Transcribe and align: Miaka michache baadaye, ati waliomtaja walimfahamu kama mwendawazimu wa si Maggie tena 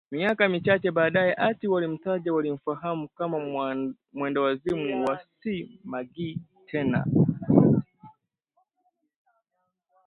Miaka 0.15 0.43
michache 0.49 0.91
baadaye, 0.91 1.31
ati 1.39 1.67
waliomtaja 1.67 2.33
walimfahamu 2.33 3.07
kama 3.07 3.39
mwendawazimu 4.13 5.05
wa 5.05 5.19
si 5.41 5.79
Maggie 5.83 6.37
tena 6.65 7.05